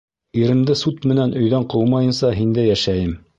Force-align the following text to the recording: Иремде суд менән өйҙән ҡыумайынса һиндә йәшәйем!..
Иремде 0.43 0.75
суд 0.79 1.05
менән 1.11 1.35
өйҙән 1.41 1.67
ҡыумайынса 1.75 2.33
һиндә 2.41 2.65
йәшәйем!.. 2.73 3.15